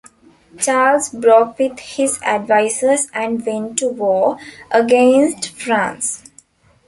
Charles 0.57 1.09
broke 1.09 1.59
with 1.59 1.77
his 1.77 2.19
advisors 2.23 3.07
and 3.13 3.45
went 3.45 3.77
to 3.77 3.89
war 3.89 4.39
against 4.71 5.49
France. 5.51 6.23